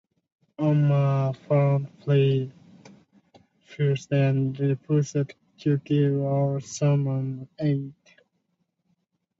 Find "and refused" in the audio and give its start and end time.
4.11-5.15